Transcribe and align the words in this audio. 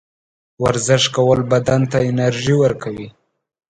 ورزش 0.63 1.03
کول 1.15 1.39
بدن 1.51 1.81
ته 1.91 1.97
انرژي 2.11 2.53
ورکوي. 2.61 3.07